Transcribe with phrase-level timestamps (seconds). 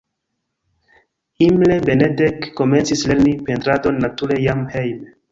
[1.47, 5.13] Imre Benedek komencis lerni pentradon nature jam hejme.